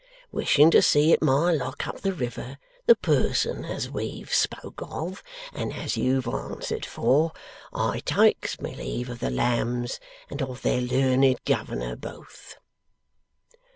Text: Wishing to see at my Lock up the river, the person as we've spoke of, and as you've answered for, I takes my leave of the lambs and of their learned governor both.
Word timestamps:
Wishing 0.31 0.71
to 0.71 0.81
see 0.81 1.13
at 1.13 1.21
my 1.21 1.51
Lock 1.51 1.85
up 1.85 2.01
the 2.01 2.11
river, 2.11 2.57
the 2.87 2.95
person 2.95 3.63
as 3.63 3.87
we've 3.87 4.33
spoke 4.33 4.81
of, 4.81 5.21
and 5.53 5.71
as 5.71 5.95
you've 5.95 6.27
answered 6.27 6.87
for, 6.87 7.33
I 7.71 7.99
takes 7.99 8.59
my 8.59 8.69
leave 8.71 9.11
of 9.11 9.19
the 9.19 9.29
lambs 9.29 9.99
and 10.27 10.41
of 10.41 10.63
their 10.63 10.81
learned 10.81 11.45
governor 11.45 11.95
both. 11.95 12.57